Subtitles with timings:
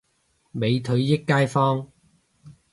[0.51, 1.87] 美腿益街坊